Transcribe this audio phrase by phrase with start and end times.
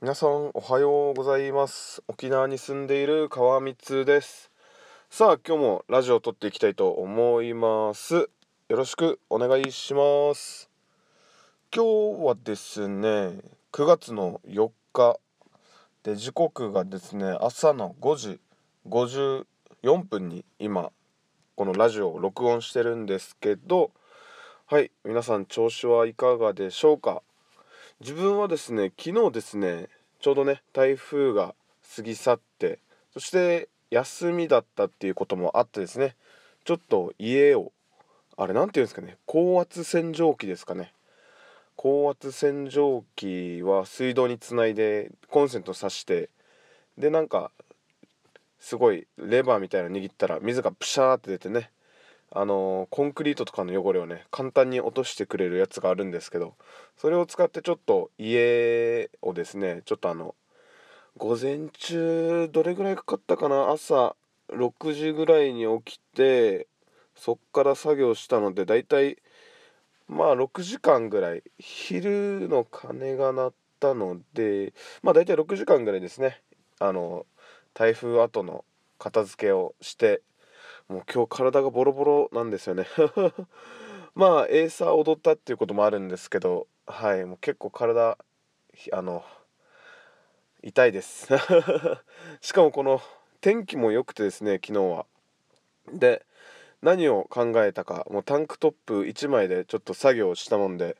[0.00, 2.04] 皆さんおはようございます。
[2.06, 4.48] 沖縄に住んでいる川光です。
[5.10, 8.14] さあ今日もラジオを撮っていきたいと思います。
[8.14, 10.70] よろしくお願いします。
[11.74, 13.40] 今日はですね
[13.72, 15.18] 9月の4日
[16.04, 18.40] で時刻がですね朝の5時
[18.88, 19.44] 54
[20.04, 20.92] 分に今
[21.56, 23.90] このラジオを録音してるんですけど
[24.66, 27.20] はい皆さん調子はいかがでしょうか？
[28.00, 29.88] 自分はですね昨日ですね
[30.20, 31.54] ちょうどね台風が
[31.96, 32.78] 過ぎ去って
[33.12, 36.14] そして休みだったっていうこともあってですね
[36.64, 37.72] ちょっと家を
[38.36, 40.92] あれ何て言うんですかね高圧洗浄機ですかね。
[41.74, 46.28] 高圧洗浄機は水道につないでコンセント挿して
[46.98, 47.52] でなんか
[48.58, 51.70] すごいレバーみたいなの握ったら水がプシャーって出てね
[52.30, 56.54] あの、コンクリートとかの汚れをね簡単に落としてくれるやつがあるんですけど
[56.96, 60.34] それを使ってちょっと家をですねちょっとあの
[61.16, 63.70] 午前中どれぐらいかかったかな？
[63.70, 64.14] 朝
[64.50, 66.68] 6時ぐらいに起きて
[67.16, 69.16] そっから作業したのでだいたい
[70.06, 71.42] まあ6時間ぐらい。
[71.58, 76.40] 昼の鐘が鳴ったのでまあだいたい6時間ぐらいですね。
[76.78, 77.26] あの
[77.74, 78.64] 台風後の
[78.98, 80.22] 片付けをして
[80.88, 82.86] もう今日体がボロボロなんですよね。
[84.14, 88.16] まあエーサー踊ったっていうこともあるんですけどはいもう結構体
[88.92, 89.22] あの
[90.62, 91.28] 痛いです。
[92.40, 93.00] しかもこの
[93.40, 95.06] 天気も良くてですね昨日は。
[95.92, 96.24] で
[96.82, 100.96] 何を考えたかもうタンクトップ1枚でちょっと作業したもんで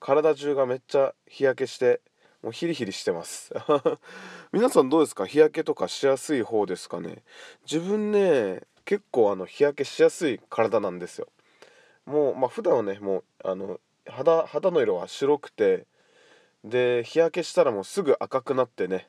[0.00, 2.00] 体中がめっちゃ日焼けして
[2.42, 3.52] もうヒリヒリしてます。
[4.52, 5.26] 皆さんどうですか？
[5.26, 7.22] 日焼けとかしやすい方ですかね？
[7.70, 11.28] 自分ね結構あの日焼けしやすい体なんですよ。
[12.06, 15.86] もうまあ普段はねもうあの肌肌の色は白くて
[16.64, 19.06] で日焼けしたらもうすぐ赤くなってね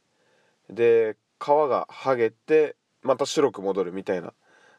[0.70, 4.34] で皮が剥げてまた白く戻るみたいな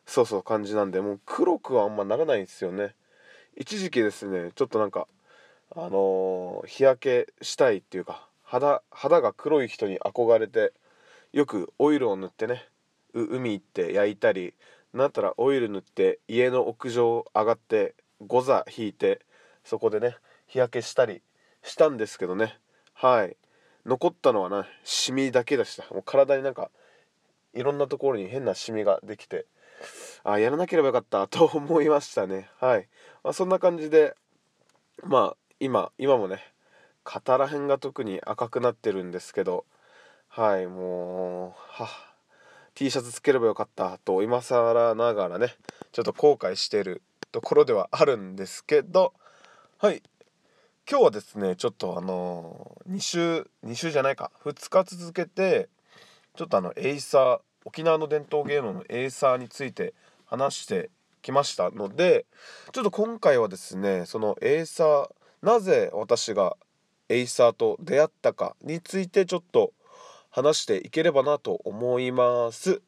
[0.06, 2.94] そうそう感じなんでもう黒くはあんまならないんですよね。
[3.56, 5.08] 一時期ですねちょっとなんか
[5.74, 10.72] あのー、日焼けしたいっていうか肌肌が黒い人に憧れて
[11.32, 12.68] よくオイルを塗ってね
[13.14, 14.54] 海行って焼いたり
[14.94, 17.94] なったらオイル塗って家の屋上上がって
[18.26, 19.20] ゴザ引いて
[19.64, 20.16] そこでね
[20.46, 21.22] 日焼けしたり
[21.62, 22.58] したんですけどね。
[22.92, 23.36] はい。
[23.86, 25.92] 残ったのはなシミだけでした。
[25.92, 26.70] もう体になんか
[27.54, 29.46] いろんなところに変なシミができて
[30.24, 32.48] あやらなければよかったと思いましたね。
[32.60, 32.88] はい、
[33.24, 34.14] まあ、そんな感じで
[35.02, 36.38] まあ今今もね
[37.04, 39.64] 肩ら辺が特に赤くなってるんですけど
[40.28, 42.11] はいもうはっ。
[42.74, 45.54] T シャツつければよかったと今更ながらね
[45.92, 49.12] ちょっと後悔してるところではあるんですけど
[49.78, 50.02] はい。
[50.88, 54.30] 今日はですねちょっとあのー、2週2週じゃないか。
[54.44, 55.68] 2日続けて
[56.34, 59.94] ちょっとあのエイサー沖縄の伝統芸能のエイサーについて
[60.26, 60.90] 話して
[61.20, 62.26] きましたので
[62.72, 65.08] ちょっと今回はですねそのエイサー
[65.42, 66.56] なぜ私が
[67.08, 69.72] エイサーと出会ったかについてちょっと
[70.34, 72.80] 話していければなと思います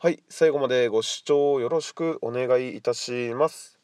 [0.00, 3.78] はい最後までご視聴よろしくお願いいたします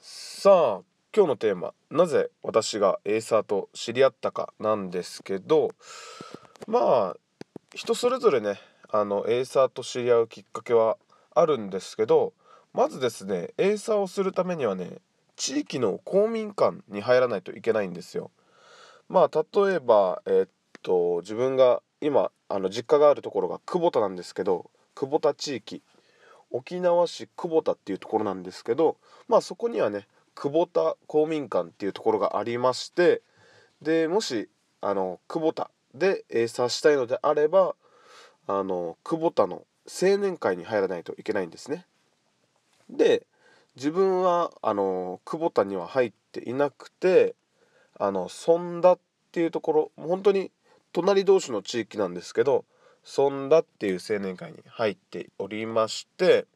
[0.00, 0.80] さあ
[1.14, 5.72] 今日のテーマなぜ私がエイサーと知り合ったかなんですけど
[6.66, 7.16] まあ
[7.74, 8.58] 人それぞれね
[8.90, 10.96] あのエーサーと知り合うきっかけは
[11.34, 12.32] あるんですけど
[12.72, 15.00] まずですねエーサーをするためにはね
[15.36, 18.30] 地域の公民館に入らないといけないんですよ。
[19.10, 20.48] まあ例えばえー、っ
[20.82, 25.82] と自分が今あの実家があるところが久保田なんですけど久保田地域
[26.52, 28.96] 沖縄市久保田っていうところなんですけど
[29.28, 30.06] まあそこにはね
[30.36, 33.22] 久保田公民館っていうところがありまして
[33.82, 34.48] でもし
[34.80, 37.74] あの久保田でエーサーしたいのであれば
[38.46, 41.84] あの久保田の青年会に入らないといけないんですね。
[42.88, 43.26] で
[43.74, 47.34] 自分はあの久保田には入っていなくて
[48.00, 48.98] あの尊田っ
[49.30, 50.50] ていうところ本当に
[50.92, 52.64] 隣同士の地域なんですけど
[53.04, 56.46] 尊田っていう青年会に入っておりまして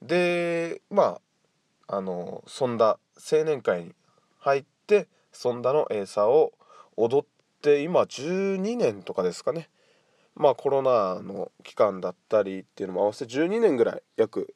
[0.00, 1.20] でま
[1.86, 3.92] ああの尊田青年会に
[4.38, 6.54] 入って尊田のエーサーを
[6.96, 7.26] 踊っ
[7.60, 9.68] て今12年とかですかね。
[10.34, 14.54] まあコロナの期間だったりっていうのも合わせて12年ぐらい約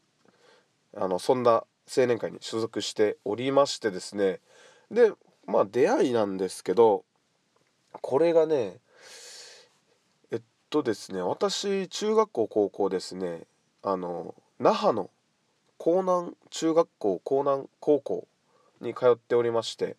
[0.97, 1.65] あのそんな
[1.95, 4.41] 青年会に所属しておりましてですね。
[4.91, 5.13] で
[5.47, 7.05] まあ出会いなんですけど
[8.01, 8.77] これがね
[10.31, 13.43] えっとですね私中学校高校ですね
[13.83, 15.11] あの那覇の
[15.79, 18.27] 江南中学校江南高校
[18.81, 19.97] に通っておりまして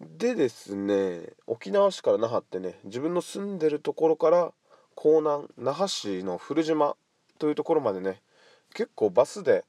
[0.00, 4.52] でですね沖縄市から那覇ってね自分の住んでるところから
[4.96, 6.96] 江南那覇市の古島
[7.38, 8.20] というところまでね
[8.74, 9.64] 結構バスで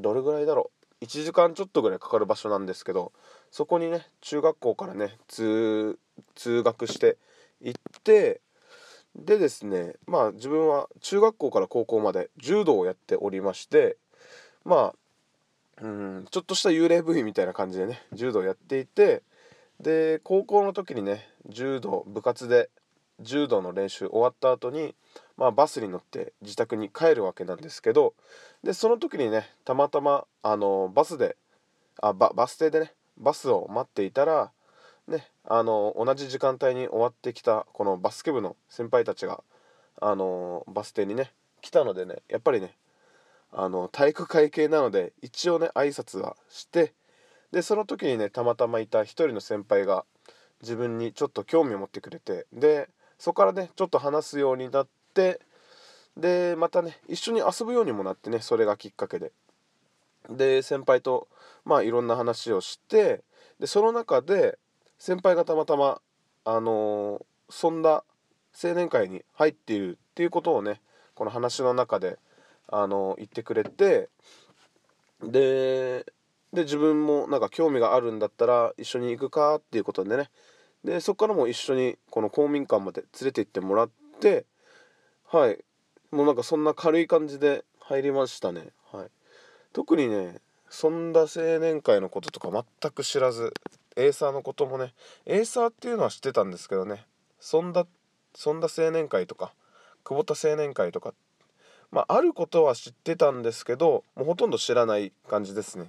[0.00, 3.12] どれぐらいだろう1時間ちょっとぐらいかかる場所なんですけど
[3.50, 5.98] そこにね中学校からね通
[6.44, 7.18] 学して
[7.60, 8.40] 行って
[9.16, 13.96] でですねまあ自分は中学校から高校まで柔道をやっておりまして
[14.64, 14.92] ま
[15.80, 19.22] あうんちょっとした幽霊部員みたいな感じでね柔道やっていて
[19.80, 22.70] で高校の時にね柔道部活で
[23.20, 24.94] 柔道の練習終わった後に
[25.42, 28.14] まあ、バスに乗って自宅に帰るわけなんですけど
[28.62, 31.36] でその時にねたまたまあのバスで
[32.00, 34.52] あババス停でねバスを待っていたら
[35.08, 39.42] ねあの同じ時間帯に終わってきたこのバスケ部の先輩たちが
[40.00, 42.70] あのバス停にね来たのでねやっぱりね
[43.50, 46.92] あの体育会系なので一応ね挨拶はして
[47.50, 50.04] でその時にねたまたまいた一人の先輩が
[50.60, 52.88] 自分にちょっと興味を持ってくれてで
[53.18, 55.40] そこからねちょっと話すようになって
[56.16, 59.32] でまたね一緒に遊ぶようにもなってねそれがきっかけで。
[60.30, 61.26] で先輩と
[61.64, 63.22] まあいろんな話をして
[63.58, 64.58] でその中で
[64.98, 66.00] 先輩がたまたま
[66.44, 68.04] あのー、そんな
[68.62, 70.80] 青年会に入っているっていうことをね
[71.14, 72.18] この話の中で、
[72.68, 74.08] あのー、言ってくれて
[75.22, 76.06] で
[76.52, 80.30] で自分もなんか興味があるんだったら一緒に行くかっていうことでね。
[80.84, 84.46] でそこからも一緒にこの公民館まで連れて行ってもらって
[85.32, 85.58] はい。
[86.10, 88.66] もうなんかそんな軽い感じで入りましたね。
[88.92, 89.06] はい。
[89.72, 93.54] 特にねそんな青年会のこととか全く知らず
[93.96, 94.92] エーサーのこともね
[95.24, 97.06] エーサーっていうのは知ってたんですけどね。
[97.40, 97.86] そんな
[98.34, 99.54] そんな青年会とか
[100.04, 101.14] 久保田青年会とか
[101.90, 105.86] まああることは知ってたんですけどもうほとんど知らない感じですね。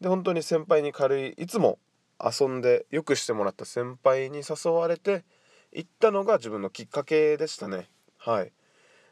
[0.00, 1.78] で本当に先輩に軽いいつも
[2.18, 5.22] 遊んでよくしてもらった先輩に誘われて
[5.70, 7.90] 行ったのが自分のきっかけでしたね。
[8.24, 8.52] はい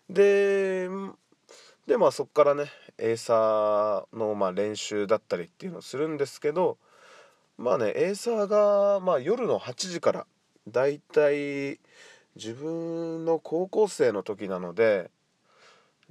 [0.09, 0.89] で
[1.87, 2.65] でまあそこからね
[2.97, 6.79] エーサーのまあ練習だったりっていうのをするんですけど
[7.59, 10.27] まあねエーサーがまあ夜の8時から
[10.67, 11.79] だいたい
[12.37, 15.11] 自分の高校生の時なので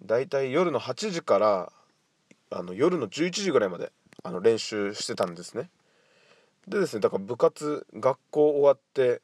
[0.06, 1.72] だいたい夜の8時から
[2.52, 3.92] あの夜の11時ぐらいまで
[4.24, 5.72] あの練習してたんですね。
[6.68, 9.22] でですねだから部活学校終わって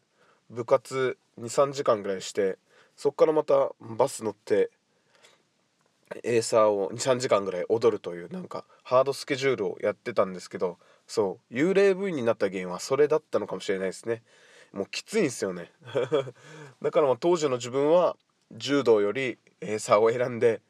[0.50, 2.58] 部活23時間ぐらいして
[2.98, 4.72] そこからまたバス乗って
[6.24, 14.24] エーサーを23時間ぐらい踊るというなんかハードスケジュールをやってたんですけどそう幽霊部員になった原因はそれだったのかもしれないですね。
[14.74, 15.72] もうきついんですよね。
[16.82, 18.18] だからまあ当時の自分は
[18.52, 20.62] 柔道よりエーサーを選んで、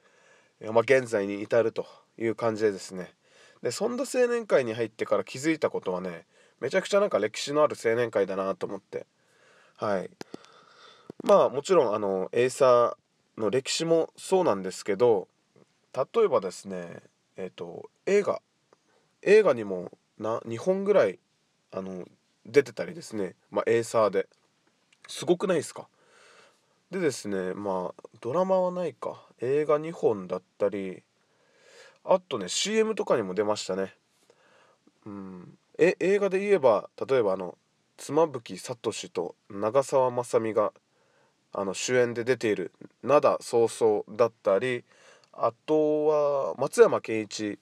[0.62, 1.86] まあ、現在に至ると
[2.18, 3.16] いう感じでですね。
[3.62, 6.28] でそんな青年会に入ってから気づいたことはね
[6.60, 9.06] めちゃくちゃなんか歴史のある青年会だなと思って。
[9.76, 10.10] はい。
[11.24, 15.28] まあもちろんあのエイサーの歴史もそうなんですけど
[15.94, 17.02] 例えばですね
[17.36, 18.42] えっ、ー、と映画
[19.24, 21.20] 映画にもな2本ぐらい
[21.72, 22.06] あの
[22.46, 24.28] 出てたりですね、まあ、エイサーで。
[25.10, 25.88] すごくないですか？
[26.92, 29.26] でですねまあドラマはないか。
[29.42, 31.04] 映画2本だったり
[32.04, 33.94] あとね CM とかにも出ましたね。
[35.06, 35.58] うん。
[35.78, 37.58] え映画で言えば例えばあの
[37.98, 38.76] 妻夫木聡
[39.10, 40.74] と長澤まさみが
[41.54, 42.72] あの主演で出ている
[43.04, 44.84] 「灘早々」だったり
[45.34, 47.60] あとは松山ケンイチ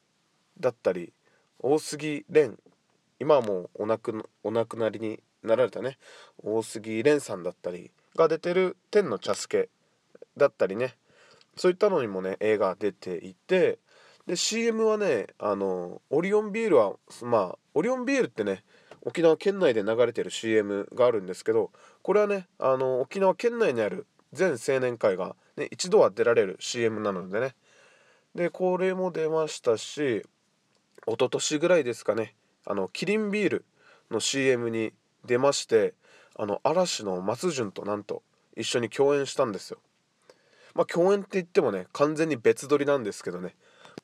[0.59, 1.13] だったり
[1.59, 2.57] 大杉蓮
[3.19, 5.97] 今はもうお亡くお亡くなりになられたね。
[6.43, 9.69] 大杉蓮さんだったりが出てる「天の茶助」
[10.35, 10.97] だったりね。
[11.55, 13.79] そういったのにもね映画出ていて
[14.27, 18.63] で CM はねあのオリオンビールはまあオリオンビールってね
[19.05, 21.71] 沖縄県内で流れてる CM があるんですけど
[22.01, 27.55] これはねあの沖縄県内にある全青年会が、ね、一度は出られる CM なのでね。
[28.33, 30.25] でこれも出ましたし
[31.07, 32.35] 一昨年ぐらいですかね
[32.65, 33.65] あのキリンビール
[34.11, 34.91] の CM に
[35.25, 35.93] 出まして
[36.37, 38.23] あの嵐の松潤となんと
[38.57, 39.77] 一緒に共演したんですよ。
[40.73, 43.55] まあ共演って言ってもね完全に別撮りなんですけどね。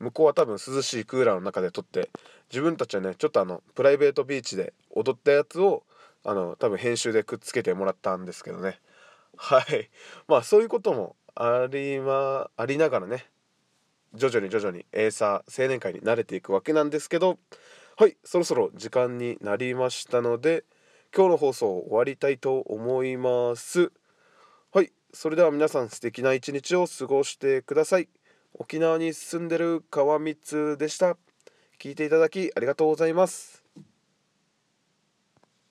[0.01, 2.09] 向こうは多分涼しいクーラーの中で撮って
[2.49, 5.83] 自分たちはねちょっとあのプライベートビーチで踊ったやつを
[6.23, 8.79] あの多分編集でくっつけてもらったんですけどね。
[9.37, 9.89] はい。
[10.27, 13.25] まあそういうこともありまありながらね
[14.13, 17.37] 徐々に徐々にエーサー青年会に慣れていくわけなんですけど。
[17.97, 18.17] はい。
[18.23, 20.63] そろそろ時間になりましたので
[21.15, 23.91] 今日の放送を終わりたいと思います。
[24.73, 24.91] はい。
[25.13, 28.07] それでは皆さん素敵な一日を過ごしてください。
[28.61, 31.17] 沖縄に住んでる川光でした。
[31.79, 33.60] 聞いていただきありがとうございます。